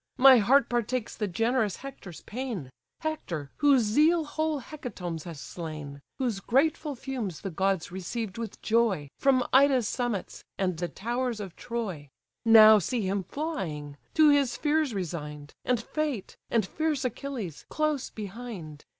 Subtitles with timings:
[0.17, 6.39] My heart partakes the generous Hector's pain; Hector, whose zeal whole hecatombs has slain, Whose
[6.39, 12.09] grateful fumes the gods received with joy, From Ida's summits, and the towers of Troy:
[12.43, 18.85] Now see him flying; to his fears resign'd, And fate, and fierce Achilles, close behind.